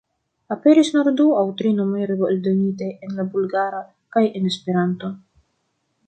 [0.53, 3.81] Aperis nur du aŭ tri numeroj eldonitaj en la Bulgara
[4.17, 5.11] kaj en Esperanto.